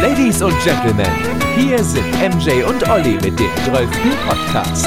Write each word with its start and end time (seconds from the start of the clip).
Ladies 0.00 0.40
und 0.42 0.54
Gentlemen, 0.62 1.10
hier 1.56 1.82
sind 1.82 2.06
MJ 2.12 2.62
und 2.62 2.88
Olli 2.88 3.14
mit 3.14 3.36
dem 3.36 3.50
12. 3.64 3.90
Podcast. 4.28 4.86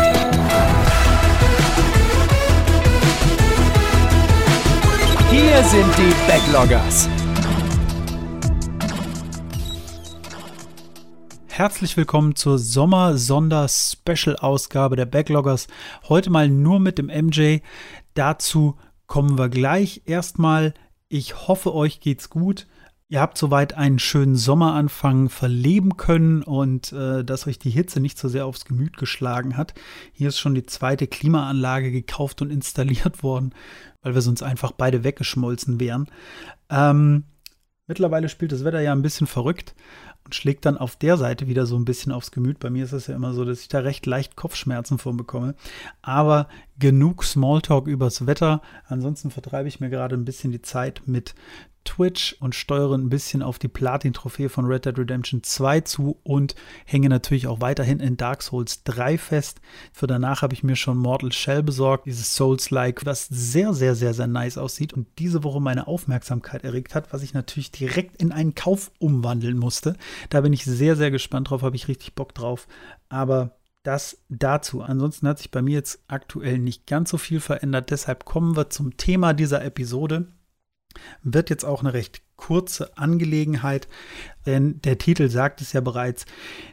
Hier 5.30 5.62
sind 5.66 5.98
die 5.98 6.14
Backloggers. 6.28 7.10
Herzlich 11.50 11.98
willkommen 11.98 12.38
zur 12.38 12.58
Sommer-Sonder-Special-Ausgabe 12.58 14.96
der 14.96 15.08
Backloggers. 15.08 15.68
Heute 16.08 16.30
mal 16.30 16.48
nur 16.48 16.80
mit 16.80 16.98
dem 16.98 17.08
MJ. 17.08 17.58
Dazu 18.14 18.78
kommen 19.08 19.38
wir 19.38 19.50
gleich. 19.50 20.04
Erstmal, 20.06 20.74
ich 21.10 21.50
hoffe, 21.50 21.76
euch 21.76 22.00
geht's 22.00 22.30
gut. 22.30 22.66
Ihr 23.12 23.20
habt 23.20 23.38
soweit 23.38 23.74
einen 23.74 24.00
schönen 24.00 24.38
Sommeranfang 24.38 25.28
verleben 25.28 25.98
können 25.98 26.44
und 26.44 26.94
äh, 26.94 27.26
dass 27.26 27.46
euch 27.46 27.60
die 27.60 27.70
Hitze 27.70 28.00
nicht 28.00 28.18
so 28.18 28.30
sehr 28.30 28.46
aufs 28.46 28.64
Gemüt 28.64 28.96
geschlagen 28.96 29.58
hat. 29.58 29.74
Hier 30.14 30.30
ist 30.30 30.40
schon 30.40 30.56
die 30.56 30.66
zweite 30.66 31.08
Klimaanlage 31.08 31.92
gekauft 31.92 32.42
und 32.42 32.50
installiert 32.50 33.22
worden, 33.22 33.54
weil 34.02 34.14
wir 34.14 34.22
sonst 34.22 34.44
einfach 34.44 34.72
beide 34.72 35.04
weggeschmolzen 35.04 35.82
wären. 35.82 36.08
Ähm, 36.70 37.26
mittlerweile 37.86 38.30
spielt 38.30 38.54
das 38.54 38.64
Wetter 38.64 38.80
ja 38.80 38.94
ein 38.94 39.02
bisschen 39.02 39.28
verrückt 39.28 39.76
und 40.24 40.34
schlägt 40.34 40.66
dann 40.66 40.78
auf 40.78 40.96
der 40.96 41.18
Seite 41.18 41.48
wieder 41.48 41.66
so 41.66 41.76
ein 41.78 41.84
bisschen 41.84 42.14
aufs 42.14 42.32
Gemüt. 42.32 42.60
Bei 42.60 42.70
mir 42.70 42.86
ist 42.86 42.94
es 42.94 43.08
ja 43.08 43.16
immer 43.16 43.34
so, 43.34 43.44
dass 43.44 43.60
ich 43.60 43.68
da 43.68 43.80
recht 43.80 44.06
leicht 44.06 44.38
Kopfschmerzen 44.38 44.98
von 45.00 45.18
bekomme. 45.18 45.56
Aber 46.02 46.48
genug 46.80 47.26
Smalltalk 47.26 47.88
übers 47.88 48.26
Wetter. 48.26 48.62
Ansonsten 48.88 49.32
vertreibe 49.32 49.68
ich 49.68 49.82
mir 49.82 49.90
gerade 49.90 50.16
ein 50.16 50.24
bisschen 50.24 50.54
die 50.54 50.62
Zeit 50.62 51.02
mit 51.08 51.36
Twitch 51.84 52.36
und 52.40 52.56
steuere 52.56 52.96
ein 52.96 53.10
bisschen 53.10 53.42
auf 53.42 53.60
die 53.60 53.68
Platin-Trophäe 53.68 54.50
von 54.50 54.66
Red 54.66 54.86
Dead 54.86 54.98
Redemption 54.98 55.44
2 55.44 55.82
zu 55.82 56.20
und 56.24 56.56
hänge 56.86 57.10
natürlich 57.10 57.48
auch 57.48 57.62
weiterhin 57.62 58.00
in 58.00 58.18
Dark 58.18 58.44
Souls 58.44 58.84
3 58.84 59.18
fest. 59.18 59.62
Für 59.92 60.08
danach 60.08 60.42
habe 60.42 60.54
ich 60.54 60.64
mir 60.64 60.76
schon 60.76 60.98
Mortal 60.98 61.32
Shell 61.32 61.64
besorgt, 61.64 62.06
dieses 62.06 62.36
Souls-like, 62.36 63.06
was 63.06 63.28
sehr, 63.28 63.74
sehr, 63.74 63.96
sehr, 63.96 64.14
sehr 64.14 64.28
nice 64.28 64.58
aussieht 64.58 64.94
und 64.94 65.08
diese 65.20 65.44
Woche 65.44 65.60
meine 65.60 65.88
Aufmerksamkeit 65.88 66.64
erregt 66.64 66.96
hat, 66.96 67.12
was 67.14 67.24
ich 67.24 67.34
natürlich 67.34 67.72
direkt 67.72 68.22
in 68.22 68.32
einen 68.32 68.56
Kauf 68.56 68.92
umwandeln 69.00 69.58
musste. 69.58 69.96
Da 70.30 70.42
bin 70.42 70.54
ich 70.54 70.66
sehr, 70.66 70.96
sehr 70.96 71.12
gespannt 71.12 71.50
drauf, 71.50 71.62
habe 71.62 71.76
ich 71.76 71.88
richtig 71.88 72.16
Bock 72.16 72.34
drauf. 72.34 72.68
Aber 73.10 73.58
das 73.84 74.20
dazu. 74.30 74.82
Ansonsten 74.82 75.28
hat 75.28 75.40
sich 75.40 75.52
bei 75.52 75.62
mir 75.62 75.74
jetzt 75.74 76.04
aktuell 76.08 76.60
nicht 76.60 76.86
ganz 76.88 77.10
so 77.10 77.18
viel 77.18 77.40
verändert. 77.40 77.90
Deshalb 77.90 78.26
kommen 78.26 78.56
wir 78.56 78.70
zum 78.70 78.98
Thema 78.98 79.34
dieser 79.34 79.64
Episode. 79.64 80.28
Wird 81.24 81.50
jetzt 81.50 81.66
auch 81.66 81.82
eine 81.82 81.94
recht 81.94 82.22
kurze 82.36 82.98
Angelegenheit, 82.98 83.88
denn 84.46 84.82
der 84.82 84.98
Titel 84.98 85.30
sagt 85.30 85.62
es 85.62 85.74
ja 85.74 85.82
bereits. 85.82 86.26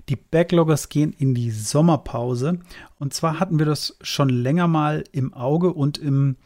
Die 0.09 0.17
Backloggers 0.17 0.89
gehen 0.89 1.13
in 1.13 1.35
die 1.35 1.51
Sommerpause. 1.51 2.61
Und 2.99 3.13
zwar 3.13 3.39
hatten 3.39 3.59
wir 3.59 3.67
das 3.67 3.97
schon 4.01 4.31
länger 4.31 4.67
mal 4.67 5.05
im 5.13 5.35
Auge 5.35 5.73
und 5.73 5.99
im 5.99 6.37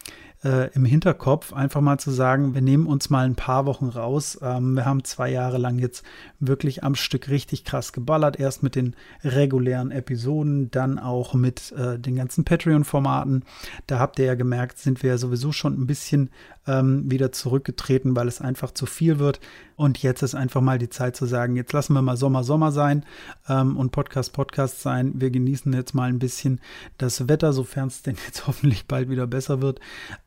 äh, 0.45 0.73
im 0.75 0.85
Hinterkopf, 0.85 1.53
einfach 1.53 1.81
mal 1.81 1.99
zu 1.99 2.11
sagen, 2.11 2.55
wir 2.55 2.63
nehmen 2.63 2.87
uns 2.87 3.11
mal 3.11 3.25
ein 3.25 3.37
paar 3.37 3.67
Wochen 3.67 3.89
raus. 3.89 4.39
Ähm, 4.43 4.75
wir 4.75 4.85
haben 4.85 5.05
zwei 5.05 5.31
Jahre 5.31 5.59
lang 5.59 5.79
jetzt 5.79 6.05
wirklich 6.41 6.83
am 6.83 6.95
Stück 6.95 7.29
richtig 7.29 7.65
krass 7.65 7.93
geballert. 7.93 8.39
Erst 8.41 8.63
mit 8.63 8.75
den 8.75 8.97
regulären 9.23 9.91
Episoden, 9.91 10.71
dann 10.71 10.99
auch 10.99 11.35
mit 11.35 11.73
äh, 11.73 11.99
den 11.99 12.17
ganzen 12.17 12.45
Patreon-Formaten. 12.45 13.45
Da 13.87 13.99
habt 13.99 14.19
ihr 14.19 14.25
ja 14.25 14.35
gemerkt, 14.35 14.79
sind 14.79 15.03
wir 15.03 15.11
ja 15.11 15.19
sowieso 15.19 15.53
schon 15.53 15.81
ein 15.81 15.87
bisschen 15.87 16.31
ähm, 16.67 17.11
wieder 17.11 17.33
zurückgetreten, 17.33 18.15
weil 18.15 18.29
es 18.29 18.41
einfach 18.41 18.73
zu 18.73 18.87
viel 18.87 19.19
wird. 19.19 19.41
Und 19.77 20.03
jetzt 20.03 20.23
ist 20.23 20.35
einfach 20.35 20.61
mal 20.61 20.79
die 20.79 20.91
Zeit 20.91 21.17
zu 21.17 21.27
sagen, 21.27 21.57
jetzt 21.57 21.73
lassen 21.73 21.95
wir 21.95 22.03
mal 22.03 22.17
Sommer, 22.17 22.45
Sommer 22.45 22.71
sein 22.71 23.05
ähm, 23.49 23.77
und 23.77 23.91
Podcast, 23.91 24.33
Podcast 24.33 24.81
sein. 24.81 25.13
Wir 25.17 25.31
genießen 25.31 25.73
jetzt 25.73 25.95
mal 25.95 26.09
ein 26.09 26.21
bisschen 26.21 26.61
das 26.99 27.27
Wetter, 27.29 27.53
sofern 27.53 27.89
es 27.89 28.03
denn 28.03 28.17
jetzt 28.27 28.47
hoffentlich 28.47 28.87
bald 28.87 29.09
wieder 29.09 29.27
besser 29.27 29.61
wird 29.61 29.81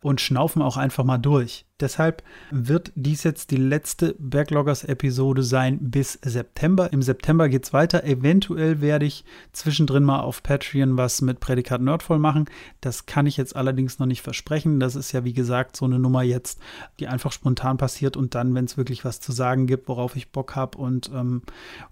und 0.06 0.22
schnaufen 0.22 0.62
auch 0.62 0.78
einfach 0.78 1.04
mal 1.04 1.18
durch. 1.18 1.66
Deshalb 1.80 2.22
wird 2.52 2.92
dies 2.94 3.24
jetzt 3.24 3.50
die 3.50 3.58
letzte 3.58 4.16
Backloggers-Episode 4.20 5.42
sein 5.42 5.80
bis 5.82 6.20
September. 6.24 6.94
Im 6.94 7.02
September 7.02 7.50
geht 7.50 7.66
es 7.66 7.74
weiter. 7.74 8.04
Eventuell 8.04 8.82
werde 8.82 9.08
ich 9.08 9.26
zwischendrin 9.52 10.04
mal 10.04 10.20
auf 10.20 10.44
Patreon 10.44 10.96
was 10.96 11.22
mit 11.22 11.40
Prädikat 11.40 11.82
Nerdvoll 11.82 12.20
machen. 12.20 12.46
Das 12.82 13.08
kann 13.08 13.26
ich 13.26 13.36
jetzt 13.36 13.56
allerdings 13.56 13.98
noch 13.98 14.06
nicht 14.06 14.22
versprechen. 14.22 14.80
Das 14.80 14.96
ist 14.96 15.12
ja, 15.12 15.24
wie 15.24 15.34
gesagt, 15.34 15.76
so 15.76 15.86
eine 15.86 15.98
Nummer 15.98 16.22
jetzt, 16.22 16.60
die 17.00 17.08
einfach 17.08 17.32
spontan 17.32 17.78
passiert 17.78 18.16
und 18.16 18.36
dann, 18.36 18.54
wenn 18.54 18.66
es 18.66 18.78
wirklich 18.78 19.06
was 19.06 19.22
zu 19.22 19.32
sagen 19.32 19.66
gibt, 19.66 19.88
worauf 19.88 20.16
ich 20.16 20.32
Bock 20.32 20.56
habe 20.56 20.78
und 20.78 21.10
ähm, 21.16 21.42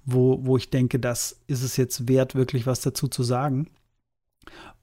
wo, 0.06 0.46
wo 0.46 0.56
ich 0.56 0.70
denke, 0.70 1.00
das 1.00 1.42
ist 1.48 1.64
es 1.64 1.78
jetzt 1.78 2.08
wert, 2.08 2.36
wirklich 2.36 2.68
was 2.68 2.82
dazu 2.82 3.08
zu 3.08 3.24
sagen. 3.24 3.72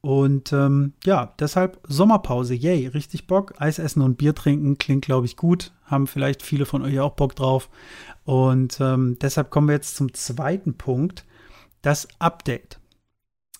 Und 0.00 0.52
ähm, 0.52 0.94
ja, 1.04 1.34
deshalb 1.38 1.78
Sommerpause, 1.86 2.54
yay, 2.54 2.86
richtig 2.86 3.26
Bock. 3.26 3.54
Eis 3.58 3.78
essen 3.78 4.02
und 4.02 4.16
Bier 4.16 4.34
trinken 4.34 4.78
klingt, 4.78 5.04
glaube 5.04 5.26
ich, 5.26 5.36
gut. 5.36 5.72
Haben 5.84 6.06
vielleicht 6.06 6.42
viele 6.42 6.64
von 6.64 6.82
euch 6.82 6.98
auch 7.00 7.14
Bock 7.14 7.36
drauf. 7.36 7.68
Und 8.24 8.80
ähm, 8.80 9.18
deshalb 9.20 9.50
kommen 9.50 9.68
wir 9.68 9.74
jetzt 9.74 9.96
zum 9.96 10.14
zweiten 10.14 10.74
Punkt, 10.74 11.26
das 11.82 12.08
Update. 12.18 12.80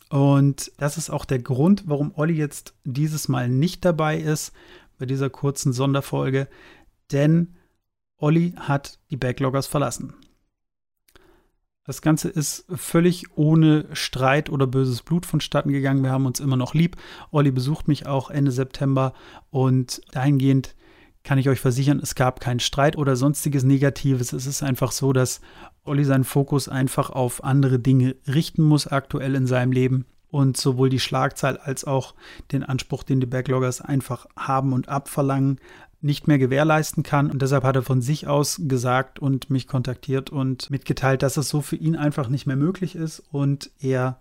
Und 0.09 0.73
das 0.79 0.97
ist 0.97 1.11
auch 1.11 1.25
der 1.25 1.39
Grund, 1.39 1.85
warum 1.87 2.13
Olli 2.17 2.35
jetzt 2.35 2.75
dieses 2.85 3.29
Mal 3.29 3.49
nicht 3.49 3.85
dabei 3.85 4.19
ist 4.19 4.53
bei 4.99 5.07
dieser 5.07 5.31
kurzen 5.31 5.73
Sonderfolge. 5.73 6.49
Denn 7.13 7.55
Olli 8.17 8.55
hat 8.57 8.99
die 9.11 9.17
Backloggers 9.17 9.67
verlassen. 9.67 10.15
Das 11.91 12.03
Ganze 12.03 12.29
ist 12.29 12.67
völlig 12.73 13.25
ohne 13.35 13.85
Streit 13.95 14.49
oder 14.49 14.69
böses 14.69 15.03
Blut 15.03 15.27
vonstatten 15.27 15.73
gegangen. 15.73 16.05
Wir 16.05 16.13
haben 16.13 16.25
uns 16.25 16.39
immer 16.39 16.55
noch 16.57 16.73
lieb. 16.73 16.97
Olli 17.33 17.51
besucht 17.51 17.89
mich 17.89 18.07
auch 18.07 18.31
Ende 18.31 18.53
September 18.53 19.13
und 19.51 20.01
dahingehend 20.13 20.77
kann 21.25 21.39
ich 21.39 21.49
euch 21.49 21.59
versichern, 21.59 21.99
es 21.99 22.15
gab 22.15 22.39
keinen 22.39 22.61
Streit 22.61 22.97
oder 22.97 23.17
sonstiges 23.17 23.65
Negatives. 23.65 24.33
Es 24.33 24.47
ist 24.47 24.63
einfach 24.63 24.93
so, 24.93 25.13
dass 25.13 25.41
Olli 25.83 26.05
seinen 26.05 26.23
Fokus 26.23 26.69
einfach 26.69 27.11
auf 27.11 27.43
andere 27.43 27.81
Dinge 27.81 28.15
richten 28.29 28.63
muss 28.63 28.87
aktuell 28.87 29.35
in 29.35 29.49
seinem 29.49 29.73
Leben 29.73 30.07
und 30.29 30.57
sowohl 30.57 30.91
die 30.91 31.01
Schlagzahl 31.01 31.57
als 31.57 31.85
auch 31.85 32.15
den 32.53 32.63
Anspruch, 32.63 33.03
den 33.03 33.19
die 33.19 33.27
Backloggers 33.27 33.81
einfach 33.81 34.27
haben 34.37 34.75
und 34.75 34.89
abverlangen, 34.89 35.59
nicht 36.01 36.29
mehr 36.29 36.39
gewährleisten 36.39 37.03
kann. 37.03 37.31
Und 37.31 37.43
deshalb 37.43 37.65
hat 37.65 37.77
er 37.77 37.83
von 37.83 38.03
sich 38.03 38.27
aus 38.27 38.61
gesagt 38.65 39.19
und 39.19 39.51
mich 39.51 39.67
kontaktiert 39.67 40.31
und 40.31 40.71
mitgeteilt, 40.71 41.23
dass 41.23 41.37
es 41.37 41.49
so 41.49 41.61
für 41.61 41.77
ihn 41.77 41.97
einfach 41.97 42.29
nicht 42.29 42.47
mehr 42.47 42.57
möglich 42.57 42.97
ist 42.97 43.21
und 43.31 43.71
er 43.81 44.21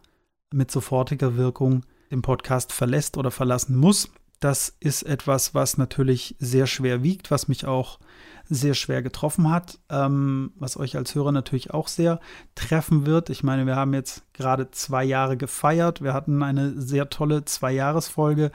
mit 0.51 0.71
sofortiger 0.71 1.37
Wirkung 1.37 1.85
den 2.11 2.21
Podcast 2.21 2.73
verlässt 2.73 3.17
oder 3.17 3.31
verlassen 3.31 3.75
muss. 3.75 4.09
Das 4.39 4.75
ist 4.79 5.03
etwas, 5.03 5.53
was 5.53 5.77
natürlich 5.77 6.35
sehr 6.39 6.65
schwer 6.65 7.03
wiegt, 7.03 7.29
was 7.29 7.47
mich 7.47 7.65
auch 7.65 7.99
sehr 8.47 8.73
schwer 8.73 9.01
getroffen 9.01 9.49
hat, 9.49 9.79
ähm, 9.89 10.53
was 10.55 10.77
euch 10.77 10.97
als 10.97 11.13
Hörer 11.13 11.31
natürlich 11.31 11.71
auch 11.71 11.87
sehr 11.87 12.19
treffen 12.55 13.05
wird. 13.05 13.29
Ich 13.29 13.43
meine, 13.43 13.65
wir 13.65 13.75
haben 13.75 13.93
jetzt 13.93 14.23
gerade 14.39 14.71
zwei 14.71 15.03
Jahre 15.03 15.35
gefeiert. 15.35 16.01
Wir 16.01 16.13
hatten 16.13 16.41
eine 16.41 16.81
sehr 16.81 17.09
tolle 17.09 17.43
Zwei-Jahres-Folge. 17.43 18.51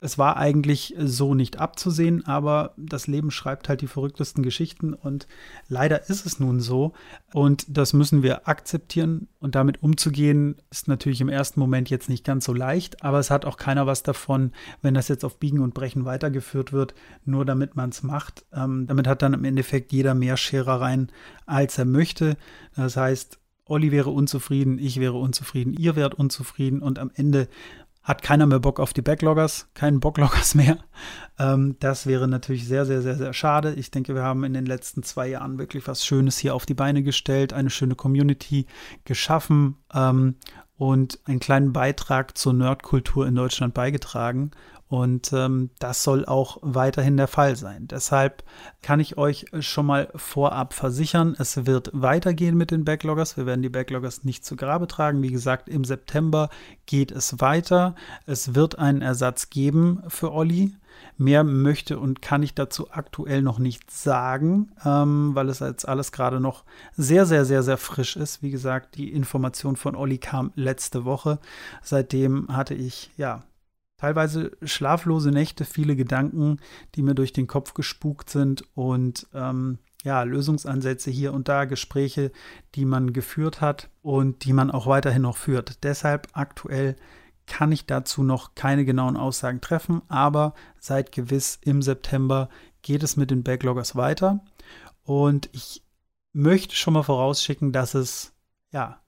Es 0.00 0.18
war 0.18 0.36
eigentlich 0.36 0.96
so 0.98 1.34
nicht 1.34 1.60
abzusehen, 1.60 2.26
aber 2.26 2.74
das 2.76 3.06
Leben 3.06 3.30
schreibt 3.30 3.68
halt 3.68 3.80
die 3.80 3.86
verrücktesten 3.86 4.42
Geschichten 4.42 4.94
und 4.94 5.28
leider 5.68 6.08
ist 6.08 6.26
es 6.26 6.40
nun 6.40 6.60
so. 6.60 6.92
Und 7.32 7.64
das 7.68 7.92
müssen 7.92 8.24
wir 8.24 8.48
akzeptieren 8.48 9.28
und 9.38 9.54
damit 9.54 9.80
umzugehen 9.80 10.56
ist 10.70 10.88
natürlich 10.88 11.20
im 11.20 11.28
ersten 11.28 11.60
Moment 11.60 11.88
jetzt 11.88 12.08
nicht 12.08 12.24
ganz 12.24 12.44
so 12.44 12.52
leicht, 12.52 13.04
aber 13.04 13.20
es 13.20 13.30
hat 13.30 13.44
auch 13.44 13.56
keiner 13.56 13.86
was 13.86 14.02
davon, 14.02 14.50
wenn 14.82 14.94
das 14.94 15.06
jetzt 15.06 15.24
auf 15.24 15.38
Biegen 15.38 15.60
und 15.60 15.72
Brechen 15.72 16.04
weitergeführt 16.04 16.72
wird, 16.72 16.94
nur 17.24 17.44
damit 17.44 17.76
man 17.76 17.90
es 17.90 18.02
macht. 18.02 18.44
Ähm, 18.52 18.88
damit 18.88 19.06
hat 19.06 19.22
dann 19.22 19.34
im 19.34 19.44
Endeffekt 19.44 19.92
jeder 19.92 20.14
mehr 20.14 20.36
Scherereien, 20.36 21.12
als 21.46 21.78
er 21.78 21.84
möchte. 21.84 22.36
Das 22.74 22.96
heißt, 22.96 23.38
Olli 23.68 23.92
wäre 23.92 24.10
unzufrieden, 24.10 24.78
ich 24.78 24.98
wäre 24.98 25.16
unzufrieden, 25.18 25.74
ihr 25.74 25.94
wärt 25.94 26.14
unzufrieden 26.14 26.82
und 26.82 26.98
am 26.98 27.10
Ende 27.14 27.48
hat 28.08 28.22
keiner 28.22 28.46
mehr 28.46 28.58
Bock 28.58 28.80
auf 28.80 28.94
die 28.94 29.02
Backloggers, 29.02 29.68
keinen 29.74 30.00
Bockloggers 30.00 30.54
mehr. 30.56 30.78
Ähm, 31.38 31.76
das 31.78 32.06
wäre 32.06 32.26
natürlich 32.26 32.66
sehr, 32.66 32.86
sehr, 32.86 33.02
sehr, 33.02 33.16
sehr 33.16 33.34
schade. 33.34 33.74
Ich 33.74 33.90
denke, 33.90 34.14
wir 34.14 34.22
haben 34.22 34.44
in 34.44 34.54
den 34.54 34.64
letzten 34.64 35.02
zwei 35.02 35.28
Jahren 35.28 35.58
wirklich 35.58 35.86
was 35.86 36.06
Schönes 36.06 36.38
hier 36.38 36.54
auf 36.54 36.64
die 36.64 36.74
Beine 36.74 37.02
gestellt, 37.02 37.52
eine 37.52 37.68
schöne 37.68 37.96
Community 37.96 38.66
geschaffen 39.04 39.76
ähm, 39.92 40.36
und 40.76 41.20
einen 41.26 41.38
kleinen 41.38 41.74
Beitrag 41.74 42.38
zur 42.38 42.54
Nerdkultur 42.54 43.26
in 43.26 43.34
Deutschland 43.34 43.74
beigetragen. 43.74 44.52
Und 44.88 45.32
ähm, 45.34 45.70
das 45.78 46.02
soll 46.02 46.24
auch 46.24 46.58
weiterhin 46.62 47.18
der 47.18 47.28
Fall 47.28 47.56
sein. 47.56 47.86
Deshalb 47.88 48.42
kann 48.82 49.00
ich 49.00 49.18
euch 49.18 49.46
schon 49.60 49.84
mal 49.84 50.08
vorab 50.14 50.72
versichern, 50.72 51.36
es 51.38 51.66
wird 51.66 51.90
weitergehen 51.92 52.56
mit 52.56 52.70
den 52.70 52.84
Backloggers. 52.84 53.36
Wir 53.36 53.44
werden 53.44 53.62
die 53.62 53.68
Backloggers 53.68 54.24
nicht 54.24 54.46
zu 54.46 54.56
Grabe 54.56 54.86
tragen. 54.86 55.22
Wie 55.22 55.30
gesagt, 55.30 55.68
im 55.68 55.84
September 55.84 56.48
geht 56.86 57.12
es 57.12 57.40
weiter. 57.40 57.94
Es 58.24 58.54
wird 58.54 58.78
einen 58.78 59.02
Ersatz 59.02 59.50
geben 59.50 60.02
für 60.08 60.32
Olli. 60.32 60.74
Mehr 61.16 61.44
möchte 61.44 61.98
und 61.98 62.22
kann 62.22 62.42
ich 62.42 62.54
dazu 62.54 62.90
aktuell 62.90 63.42
noch 63.42 63.58
nicht 63.58 63.90
sagen, 63.90 64.72
ähm, 64.84 65.34
weil 65.34 65.48
es 65.48 65.60
jetzt 65.60 65.86
alles 65.86 66.12
gerade 66.12 66.40
noch 66.40 66.64
sehr, 66.96 67.26
sehr, 67.26 67.44
sehr, 67.44 67.62
sehr 67.62 67.76
frisch 67.76 68.16
ist. 68.16 68.42
Wie 68.42 68.50
gesagt, 68.50 68.96
die 68.96 69.12
Information 69.12 69.76
von 69.76 69.94
Olli 69.94 70.18
kam 70.18 70.50
letzte 70.56 71.04
Woche. 71.04 71.38
Seitdem 71.82 72.48
hatte 72.48 72.74
ich, 72.74 73.10
ja, 73.16 73.44
teilweise 73.98 74.56
schlaflose 74.62 75.30
Nächte, 75.30 75.64
viele 75.64 75.96
Gedanken, 75.96 76.58
die 76.94 77.02
mir 77.02 77.14
durch 77.14 77.32
den 77.32 77.46
Kopf 77.46 77.74
gespukt 77.74 78.30
sind 78.30 78.64
und 78.74 79.26
ähm, 79.34 79.78
ja, 80.04 80.22
Lösungsansätze 80.22 81.10
hier 81.10 81.34
und 81.34 81.48
da, 81.48 81.64
Gespräche, 81.64 82.30
die 82.76 82.84
man 82.84 83.12
geführt 83.12 83.60
hat 83.60 83.90
und 84.00 84.44
die 84.44 84.52
man 84.52 84.70
auch 84.70 84.86
weiterhin 84.86 85.22
noch 85.22 85.36
führt. 85.36 85.82
Deshalb 85.82 86.28
aktuell 86.32 86.96
kann 87.46 87.72
ich 87.72 87.86
dazu 87.86 88.22
noch 88.22 88.54
keine 88.54 88.84
genauen 88.84 89.16
Aussagen 89.16 89.60
treffen, 89.60 90.02
aber 90.08 90.54
seid 90.78 91.12
gewiss, 91.12 91.58
im 91.62 91.82
September 91.82 92.48
geht 92.82 93.02
es 93.02 93.16
mit 93.16 93.30
den 93.30 93.42
Backloggers 93.42 93.96
weiter 93.96 94.44
und 95.02 95.48
ich 95.52 95.82
möchte 96.32 96.76
schon 96.76 96.94
mal 96.94 97.02
vorausschicken, 97.02 97.72
dass 97.72 97.94
es 97.94 98.32
ja 98.70 99.00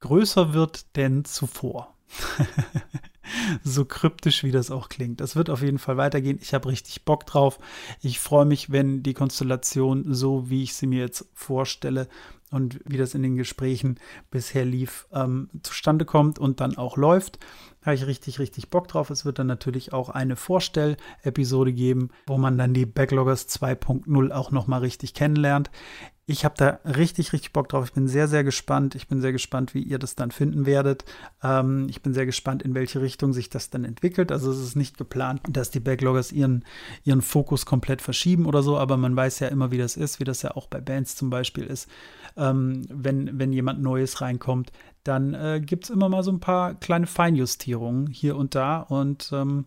größer 0.00 0.54
wird 0.54 0.96
denn 0.96 1.24
zuvor. 1.24 1.94
so 3.62 3.84
kryptisch 3.84 4.44
wie 4.44 4.52
das 4.52 4.70
auch 4.70 4.88
klingt. 4.88 5.20
Das 5.20 5.36
wird 5.36 5.50
auf 5.50 5.62
jeden 5.62 5.78
Fall 5.78 5.96
weitergehen. 5.96 6.38
Ich 6.40 6.54
habe 6.54 6.68
richtig 6.68 7.04
Bock 7.04 7.26
drauf. 7.26 7.58
Ich 8.00 8.20
freue 8.20 8.44
mich, 8.44 8.70
wenn 8.70 9.02
die 9.02 9.14
Konstellation 9.14 10.14
so, 10.14 10.50
wie 10.50 10.62
ich 10.62 10.74
sie 10.74 10.86
mir 10.86 11.00
jetzt 11.00 11.26
vorstelle 11.34 12.08
und 12.50 12.80
wie 12.84 12.96
das 12.96 13.14
in 13.14 13.22
den 13.22 13.36
Gesprächen 13.36 13.98
bisher 14.30 14.64
lief, 14.64 15.08
ähm, 15.12 15.48
zustande 15.62 16.04
kommt 16.04 16.38
und 16.38 16.60
dann 16.60 16.76
auch 16.76 16.96
läuft. 16.96 17.38
Da 17.80 17.86
habe 17.86 17.96
ich 17.96 18.06
richtig, 18.06 18.38
richtig 18.38 18.70
Bock 18.70 18.88
drauf. 18.88 19.10
Es 19.10 19.24
wird 19.24 19.38
dann 19.38 19.46
natürlich 19.46 19.92
auch 19.92 20.08
eine 20.08 20.36
Vorstell-Episode 20.36 21.72
geben, 21.72 22.10
wo 22.26 22.38
man 22.38 22.56
dann 22.56 22.72
die 22.72 22.86
Backloggers 22.86 23.48
2.0 23.48 24.30
auch 24.30 24.52
nochmal 24.52 24.80
richtig 24.80 25.14
kennenlernt. 25.14 25.70
Ich 26.26 26.46
habe 26.46 26.54
da 26.56 26.78
richtig, 26.84 27.34
richtig 27.34 27.52
Bock 27.52 27.68
drauf. 27.68 27.84
Ich 27.84 27.92
bin 27.92 28.08
sehr, 28.08 28.28
sehr 28.28 28.44
gespannt. 28.44 28.94
Ich 28.94 29.08
bin 29.08 29.20
sehr 29.20 29.32
gespannt, 29.32 29.74
wie 29.74 29.82
ihr 29.82 29.98
das 29.98 30.14
dann 30.14 30.30
finden 30.30 30.64
werdet. 30.64 31.04
Ähm, 31.42 31.86
ich 31.90 32.00
bin 32.00 32.14
sehr 32.14 32.24
gespannt, 32.24 32.62
in 32.62 32.74
welche 32.74 33.02
Richtung 33.02 33.13
sich 33.32 33.48
das 33.48 33.70
dann 33.70 33.84
entwickelt. 33.84 34.32
Also 34.32 34.50
es 34.50 34.58
ist 34.58 34.76
nicht 34.76 34.98
geplant, 34.98 35.40
dass 35.48 35.70
die 35.70 35.80
Backloggers 35.80 36.32
ihren, 36.32 36.64
ihren 37.04 37.22
Fokus 37.22 37.66
komplett 37.66 38.02
verschieben 38.02 38.46
oder 38.46 38.62
so, 38.62 38.78
aber 38.78 38.96
man 38.96 39.14
weiß 39.16 39.40
ja 39.40 39.48
immer, 39.48 39.70
wie 39.70 39.78
das 39.78 39.96
ist, 39.96 40.20
wie 40.20 40.24
das 40.24 40.42
ja 40.42 40.52
auch 40.52 40.66
bei 40.66 40.80
Bands 40.80 41.16
zum 41.16 41.30
Beispiel 41.30 41.64
ist. 41.64 41.88
Ähm, 42.36 42.86
wenn, 42.88 43.38
wenn 43.38 43.52
jemand 43.52 43.82
Neues 43.82 44.20
reinkommt, 44.20 44.72
dann 45.04 45.34
äh, 45.34 45.60
gibt 45.64 45.84
es 45.84 45.90
immer 45.90 46.08
mal 46.08 46.22
so 46.22 46.32
ein 46.32 46.40
paar 46.40 46.74
kleine 46.74 47.06
Feinjustierungen 47.06 48.06
hier 48.08 48.36
und 48.36 48.54
da. 48.54 48.80
Und 48.80 49.30
ähm, 49.32 49.66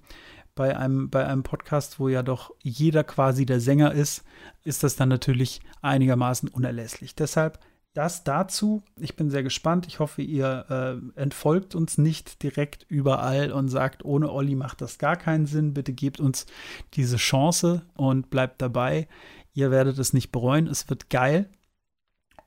bei 0.55 0.75
einem, 0.75 1.09
bei 1.09 1.25
einem 1.25 1.43
Podcast, 1.43 1.99
wo 1.99 2.09
ja 2.09 2.23
doch 2.23 2.51
jeder 2.61 3.03
quasi 3.03 3.45
der 3.45 3.61
Sänger 3.61 3.93
ist, 3.93 4.23
ist 4.63 4.83
das 4.83 4.95
dann 4.95 5.07
natürlich 5.07 5.61
einigermaßen 5.81 6.49
unerlässlich. 6.49 7.15
Deshalb 7.15 7.59
das 7.97 8.23
dazu. 8.23 8.83
Ich 8.99 9.15
bin 9.15 9.31
sehr 9.31 9.41
gespannt. 9.41 9.87
Ich 9.87 9.99
hoffe, 9.99 10.21
ihr 10.21 11.01
äh, 11.15 11.19
entfolgt 11.19 11.73
uns 11.73 11.97
nicht 11.97 12.43
direkt 12.43 12.85
überall 12.89 13.51
und 13.51 13.69
sagt, 13.69 14.05
ohne 14.05 14.31
Olli 14.31 14.53
macht 14.53 14.81
das 14.81 14.99
gar 14.99 15.15
keinen 15.15 15.47
Sinn. 15.47 15.73
Bitte 15.73 15.93
gebt 15.93 16.19
uns 16.19 16.45
diese 16.93 17.17
Chance 17.17 17.81
und 17.95 18.29
bleibt 18.29 18.61
dabei. 18.61 19.07
Ihr 19.53 19.71
werdet 19.71 19.97
es 19.97 20.13
nicht 20.13 20.31
bereuen. 20.31 20.67
Es 20.67 20.87
wird 20.89 21.09
geil. 21.09 21.49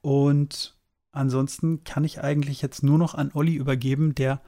Und 0.03 0.79
ansonsten 1.11 1.83
kann 1.83 2.05
ich 2.05 2.21
eigentlich 2.21 2.63
jetzt 2.63 2.85
nur 2.85 2.99
noch 2.99 3.15
an 3.17 3.33
Olli 3.35 3.55
übergeben, 3.55 4.15
der 4.15 4.41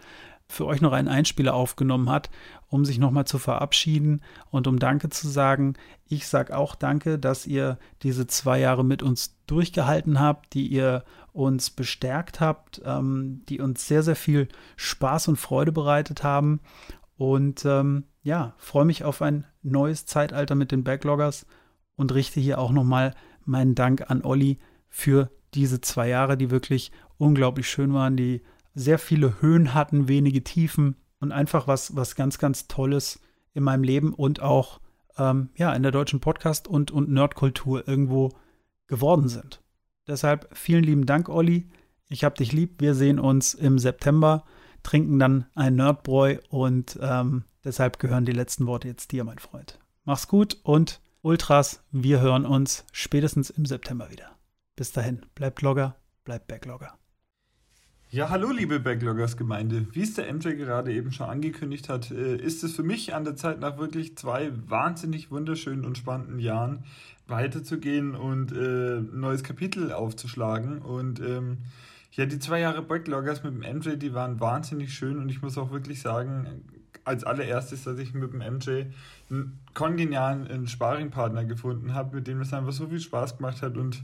für 0.52 0.66
euch 0.66 0.81
noch 0.81 0.93
einen 0.93 1.08
Einspieler 1.08 1.54
aufgenommen 1.54 2.10
hat, 2.10 2.31
um 2.69 2.84
sich 2.84 2.99
nochmal 2.99 3.26
zu 3.26 3.38
verabschieden 3.38 4.22
und 4.50 4.66
um 4.66 4.78
Danke 4.78 5.08
zu 5.08 5.28
sagen. 5.28 5.75
Ich 6.08 6.26
sage 6.26 6.56
auch 6.56 6.75
Danke, 6.75 7.19
dass 7.19 7.46
ihr 7.46 7.78
diese 8.02 8.26
zwei 8.26 8.60
Jahre 8.60 8.84
mit 8.84 9.02
uns 9.02 9.37
durchgehalten 9.46 10.20
habt, 10.20 10.54
die 10.54 10.66
ihr 10.66 11.04
uns 11.32 11.70
bestärkt 11.70 12.40
habt, 12.40 12.82
ähm, 12.84 13.43
die 13.49 13.60
uns 13.60 13.88
sehr, 13.88 14.02
sehr 14.02 14.16
viel 14.16 14.49
Spaß 14.76 15.28
und 15.28 15.37
Freude 15.37 15.72
bereitet 15.72 16.22
haben. 16.22 16.60
Und 17.16 17.64
ähm, 17.64 18.05
ja, 18.22 18.55
freue 18.58 18.84
mich 18.84 19.05
auf 19.05 19.22
ein 19.22 19.44
neues 19.62 20.06
Zeitalter 20.06 20.55
mit 20.55 20.72
den 20.72 20.84
Backloggers 20.84 21.46
und 21.96 22.12
richte 22.12 22.40
hier 22.40 22.58
auch 22.58 22.72
nochmal 22.72 23.14
meinen 23.44 23.75
Dank 23.75 24.10
an 24.10 24.22
Olli 24.22 24.58
für 24.88 25.31
diese 25.55 25.81
zwei 25.81 26.08
Jahre, 26.08 26.37
die 26.37 26.50
wirklich 26.50 26.93
unglaublich 27.19 27.69
schön 27.69 27.93
waren, 27.93 28.16
die 28.16 28.43
sehr 28.74 28.98
viele 28.98 29.40
Höhen 29.40 29.74
hatten, 29.74 30.08
wenige 30.08 30.44
Tiefen 30.44 30.96
und 31.20 31.32
einfach 31.32 31.66
was, 31.66 31.96
was 31.96 32.14
ganz, 32.14 32.38
ganz 32.38 32.69
Tolles 32.69 33.20
in 33.54 33.62
meinem 33.62 33.84
Leben 33.84 34.14
und 34.14 34.40
auch 34.40 34.80
ähm, 35.19 35.50
ja, 35.56 35.72
in 35.74 35.82
der 35.82 35.92
deutschen 35.92 36.20
Podcast- 36.20 36.69
und, 36.69 36.90
und 36.90 37.10
Nerdkultur 37.10 37.86
irgendwo 37.86 38.30
geworden 38.86 39.28
sind. 39.28 39.62
Deshalb 40.06 40.48
vielen 40.52 40.84
lieben 40.84 41.06
Dank, 41.06 41.28
Olli. 41.28 41.70
Ich 42.08 42.24
hab 42.24 42.34
dich 42.34 42.52
lieb. 42.52 42.80
Wir 42.80 42.94
sehen 42.94 43.19
uns 43.19 43.54
im 43.54 43.78
September, 43.78 44.44
trinken 44.82 45.19
dann 45.19 45.46
ein 45.54 45.76
Nerdbräu 45.76 46.38
und 46.48 46.98
ähm, 47.00 47.44
deshalb 47.64 47.98
gehören 47.98 48.24
die 48.24 48.32
letzten 48.32 48.66
Worte 48.66 48.88
jetzt 48.88 49.12
dir, 49.12 49.24
mein 49.24 49.38
Freund. 49.38 49.78
Mach's 50.04 50.28
gut 50.28 50.58
und 50.64 51.00
Ultras, 51.22 51.84
wir 51.92 52.20
hören 52.20 52.44
uns 52.44 52.84
spätestens 52.90 53.50
im 53.50 53.64
September 53.64 54.10
wieder. 54.10 54.36
Bis 54.74 54.90
dahin, 54.90 55.24
bleibt 55.36 55.62
Logger, 55.62 55.94
bleibt 56.24 56.48
Backlogger. 56.48 57.01
Ja, 58.14 58.29
hallo 58.29 58.50
liebe 58.50 58.79
Backloggers-Gemeinde. 58.79 59.87
Wie 59.93 60.03
es 60.03 60.12
der 60.12 60.31
MJ 60.31 60.50
gerade 60.50 60.93
eben 60.93 61.12
schon 61.12 61.31
angekündigt 61.31 61.88
hat, 61.88 62.11
äh, 62.11 62.37
ist 62.37 62.62
es 62.62 62.76
für 62.76 62.82
mich 62.82 63.14
an 63.14 63.25
der 63.25 63.37
Zeit 63.37 63.59
nach 63.59 63.79
wirklich 63.79 64.19
zwei 64.19 64.53
wahnsinnig 64.69 65.31
wunderschönen 65.31 65.87
und 65.87 65.97
spannenden 65.97 66.38
Jahren 66.38 66.85
weiterzugehen 67.26 68.14
und 68.14 68.53
äh, 68.53 68.99
ein 68.99 69.19
neues 69.19 69.43
Kapitel 69.43 69.94
aufzuschlagen. 69.94 70.82
Und 70.82 71.20
ähm, 71.20 71.61
ja, 72.11 72.26
die 72.26 72.38
zwei 72.38 72.61
Jahre 72.61 72.82
Backloggers 72.82 73.44
mit 73.44 73.55
dem 73.55 73.79
MJ, 73.79 73.97
die 73.97 74.12
waren 74.12 74.41
wahnsinnig 74.41 74.93
schön 74.93 75.17
und 75.17 75.31
ich 75.31 75.41
muss 75.41 75.56
auch 75.56 75.70
wirklich 75.70 76.03
sagen, 76.03 76.67
als 77.05 77.25
allererstes, 77.25 77.85
dass 77.85 77.99
ich 77.99 78.12
mit 78.12 78.35
dem 78.35 78.41
MJ 78.41 78.93
einen 79.31 79.58
kongenialen 79.73 80.69
Sparringpartner 80.69 81.47
gefunden 81.47 81.94
habe, 81.94 82.17
mit 82.17 82.26
dem 82.26 82.43
es 82.43 82.53
einfach 82.53 82.73
so 82.73 82.88
viel 82.88 83.00
Spaß 83.00 83.38
gemacht 83.38 83.62
hat 83.62 83.79
und 83.79 84.03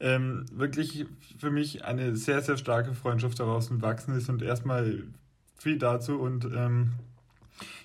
ähm, 0.00 0.46
wirklich 0.52 1.06
für 1.38 1.50
mich 1.50 1.84
eine 1.84 2.16
sehr, 2.16 2.42
sehr 2.42 2.56
starke 2.56 2.94
Freundschaft 2.94 3.38
daraus 3.40 3.70
entwachsen 3.70 4.16
ist. 4.16 4.28
Und 4.28 4.42
erstmal 4.42 5.02
viel 5.58 5.78
dazu. 5.78 6.18
Und 6.18 6.44
ähm, 6.44 6.92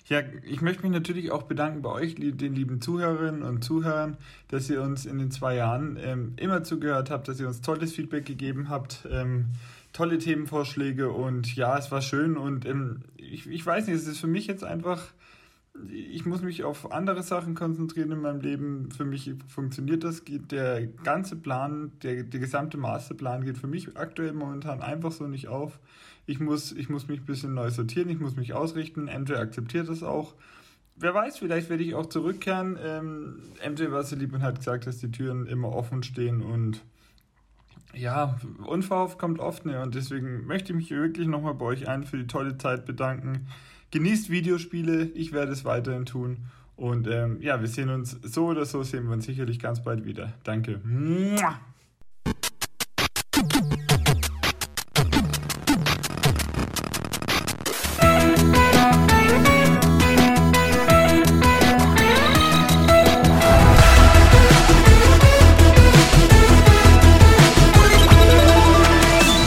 ja, 0.06 0.20
ich 0.44 0.60
möchte 0.60 0.82
mich 0.82 0.92
natürlich 0.92 1.30
auch 1.30 1.44
bedanken 1.44 1.82
bei 1.82 1.90
euch, 1.90 2.14
den 2.14 2.54
lieben 2.54 2.80
Zuhörerinnen 2.80 3.42
und 3.42 3.64
Zuhörern, 3.64 4.16
dass 4.48 4.68
ihr 4.68 4.82
uns 4.82 5.06
in 5.06 5.18
den 5.18 5.30
zwei 5.30 5.56
Jahren 5.56 5.98
ähm, 6.00 6.34
immer 6.36 6.62
zugehört 6.62 7.10
habt, 7.10 7.26
dass 7.28 7.40
ihr 7.40 7.48
uns 7.48 7.62
tolles 7.62 7.94
Feedback 7.94 8.26
gegeben 8.26 8.68
habt, 8.68 9.08
ähm, 9.10 9.46
tolle 9.92 10.18
Themenvorschläge. 10.18 11.10
Und 11.10 11.56
ja, 11.56 11.78
es 11.78 11.90
war 11.90 12.02
schön. 12.02 12.36
Und 12.36 12.66
ähm, 12.66 13.00
ich, 13.16 13.48
ich 13.48 13.64
weiß 13.64 13.86
nicht, 13.86 13.96
es 13.96 14.06
ist 14.06 14.20
für 14.20 14.26
mich 14.26 14.46
jetzt 14.46 14.62
einfach 14.62 15.02
ich 15.90 16.24
muss 16.24 16.42
mich 16.42 16.62
auf 16.62 16.92
andere 16.92 17.22
Sachen 17.22 17.54
konzentrieren 17.54 18.12
in 18.12 18.20
meinem 18.20 18.40
Leben. 18.40 18.90
Für 18.92 19.04
mich 19.04 19.32
funktioniert 19.48 20.04
das. 20.04 20.22
Der 20.26 20.86
ganze 20.86 21.36
Plan, 21.36 21.92
der, 22.02 22.22
der 22.22 22.40
gesamte 22.40 22.76
Masterplan 22.76 23.44
geht 23.44 23.58
für 23.58 23.66
mich 23.66 23.96
aktuell 23.96 24.32
momentan 24.32 24.82
einfach 24.82 25.10
so 25.12 25.26
nicht 25.26 25.48
auf. 25.48 25.80
Ich 26.26 26.40
muss, 26.40 26.72
ich 26.72 26.88
muss 26.88 27.08
mich 27.08 27.20
ein 27.20 27.26
bisschen 27.26 27.54
neu 27.54 27.70
sortieren, 27.70 28.08
ich 28.08 28.20
muss 28.20 28.36
mich 28.36 28.54
ausrichten. 28.54 29.04
MJ 29.04 29.34
akzeptiert 29.34 29.88
das 29.88 30.02
auch. 30.02 30.34
Wer 30.96 31.12
weiß, 31.12 31.38
vielleicht 31.38 31.68
werde 31.70 31.82
ich 31.82 31.94
auch 31.94 32.06
zurückkehren. 32.06 32.78
Ähm, 32.80 33.42
MJ 33.68 33.90
war 33.90 34.04
so 34.04 34.14
lieb 34.14 34.32
und 34.32 34.42
hat 34.42 34.58
gesagt, 34.58 34.86
dass 34.86 34.98
die 34.98 35.10
Türen 35.10 35.46
immer 35.46 35.70
offen 35.70 36.04
stehen 36.04 36.40
und 36.40 36.82
ja, 37.92 38.38
unverhofft 38.64 39.18
kommt 39.18 39.38
oft 39.38 39.66
ne 39.66 39.80
und 39.80 39.94
deswegen 39.94 40.46
möchte 40.46 40.72
ich 40.72 40.76
mich 40.76 40.90
wirklich 40.90 41.28
nochmal 41.28 41.54
bei 41.54 41.66
euch 41.66 41.88
allen 41.88 42.04
für 42.04 42.16
die 42.16 42.26
tolle 42.26 42.58
Zeit 42.58 42.86
bedanken. 42.86 43.46
Genießt 43.94 44.28
Videospiele, 44.28 45.04
ich 45.14 45.32
werde 45.32 45.52
es 45.52 45.64
weiterhin 45.64 46.04
tun. 46.04 46.38
Und 46.74 47.06
ähm, 47.06 47.40
ja, 47.40 47.60
wir 47.60 47.68
sehen 47.68 47.90
uns 47.90 48.18
so 48.24 48.46
oder 48.46 48.64
so, 48.64 48.82
sehen 48.82 49.04
wir 49.04 49.12
uns 49.12 49.24
sicherlich 49.24 49.60
ganz 49.60 49.84
bald 49.84 50.04
wieder. 50.04 50.32
Danke. 50.42 50.80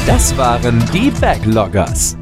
Das 0.05 0.37
waren 0.37 0.81
die 0.93 1.11
Backloggers 1.19 2.17